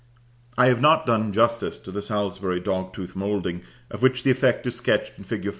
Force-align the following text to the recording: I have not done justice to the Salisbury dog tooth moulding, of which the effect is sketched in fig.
I 0.57 0.65
have 0.65 0.81
not 0.81 1.05
done 1.05 1.31
justice 1.31 1.77
to 1.77 1.91
the 1.91 2.01
Salisbury 2.01 2.59
dog 2.59 2.91
tooth 2.91 3.15
moulding, 3.15 3.61
of 3.91 4.01
which 4.01 4.23
the 4.23 4.31
effect 4.31 4.65
is 4.65 4.75
sketched 4.75 5.13
in 5.19 5.23
fig. 5.23 5.47